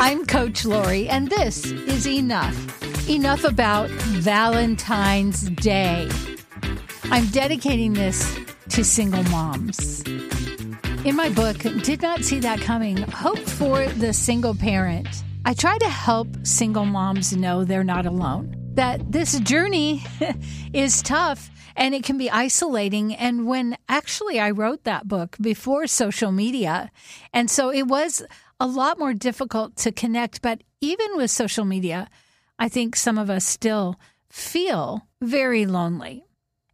[0.00, 3.06] I'm Coach Lori, and this is Enough.
[3.06, 6.08] Enough about Valentine's Day.
[7.04, 8.38] I'm dedicating this
[8.70, 10.00] to single moms.
[11.04, 15.76] In my book, Did Not See That Coming Hope for the Single Parent, I try
[15.76, 20.04] to help single moms know they're not alone, that this journey
[20.72, 23.12] is tough and it can be isolating.
[23.12, 26.92] And when actually I wrote that book before social media,
[27.34, 28.22] and so it was
[28.60, 30.42] a lot more difficult to connect.
[30.42, 32.08] But even with social media,
[32.56, 33.98] I think some of us still
[34.30, 36.24] feel very lonely.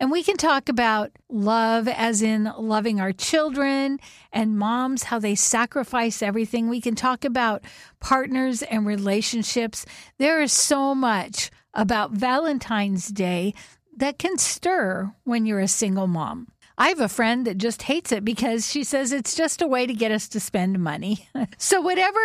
[0.00, 4.00] And we can talk about love as in loving our children
[4.32, 6.68] and moms, how they sacrifice everything.
[6.68, 7.62] We can talk about
[8.00, 9.86] partners and relationships.
[10.18, 13.54] There is so much about Valentine's Day
[13.96, 16.48] that can stir when you're a single mom.
[16.78, 19.86] I have a friend that just hates it because she says it's just a way
[19.86, 21.28] to get us to spend money.
[21.58, 22.20] so, whatever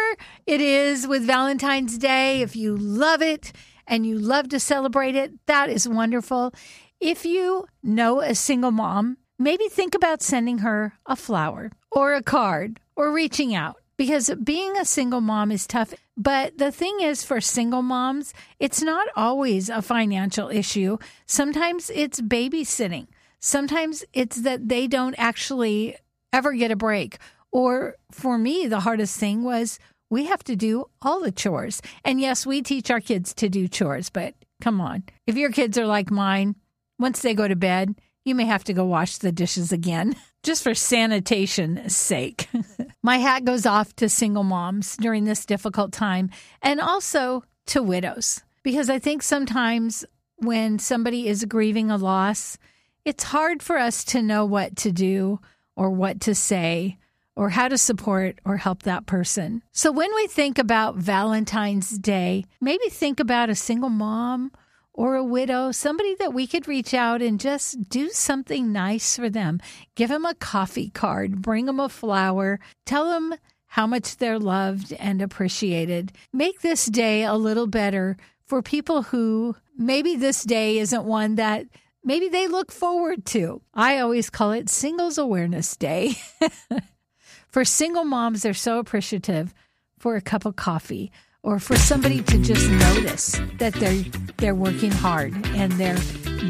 [0.45, 3.51] it is with Valentine's Day, if you love it
[3.85, 6.54] and you love to celebrate it, that is wonderful.
[6.99, 12.23] If you know a single mom, maybe think about sending her a flower or a
[12.23, 15.93] card or reaching out because being a single mom is tough.
[16.15, 20.98] But the thing is, for single moms, it's not always a financial issue.
[21.26, 23.07] Sometimes it's babysitting.
[23.39, 25.95] Sometimes it's that they don't actually
[26.31, 27.17] ever get a break.
[27.51, 31.82] Or for me, the hardest thing was we have to do all the chores.
[32.04, 35.04] And yes, we teach our kids to do chores, but come on.
[35.26, 36.55] If your kids are like mine,
[36.99, 37.95] once they go to bed,
[38.26, 42.48] you may have to go wash the dishes again, just for sanitation's sake.
[43.08, 46.30] My hat goes off to single moms during this difficult time
[46.62, 50.04] and also to widows, because I think sometimes
[50.40, 52.58] when somebody is grieving a loss,
[53.05, 55.40] it's hard for us to know what to do
[55.78, 56.98] or what to say
[57.34, 59.63] or how to support or help that person.
[59.72, 64.52] So when we think about Valentine's Day, maybe think about a single mom
[64.97, 69.29] or a widow, somebody that we could reach out and just do something nice for
[69.29, 69.61] them.
[69.95, 73.35] Give them a coffee card, bring them a flower, tell them
[73.67, 76.11] how much they're loved and appreciated.
[76.33, 81.67] Make this day a little better for people who maybe this day isn't one that
[82.03, 83.61] maybe they look forward to.
[83.75, 86.16] I always call it Singles Awareness Day.
[87.49, 89.53] for single moms, they're so appreciative
[89.99, 91.11] for a cup of coffee
[91.43, 94.03] or for somebody to just notice that they're
[94.37, 95.97] they're working hard and they're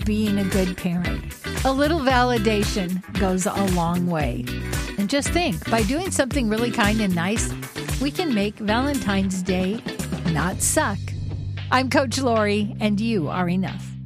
[0.06, 1.24] being a good parent.
[1.66, 4.46] A little validation goes a long way.
[4.98, 7.52] And just think, by doing something really kind and nice,
[8.02, 9.82] we can make Valentine's Day
[10.32, 11.00] not suck.
[11.72, 13.97] I'm Coach Lori, and you are enough.